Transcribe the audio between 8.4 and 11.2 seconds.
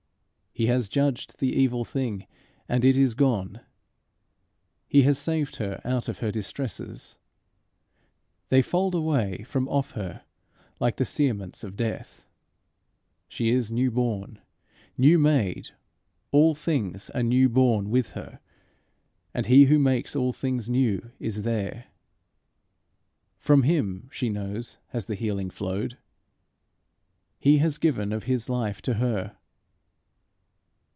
They fold away from off her like the